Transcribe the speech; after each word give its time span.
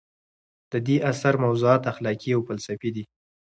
د 0.71 0.73
دې 0.87 0.97
اثر 1.11 1.33
موضوعات 1.43 1.81
اخلاقي 1.91 2.29
او 2.35 2.41
فلسفي 2.47 2.89
دي. 2.95 3.03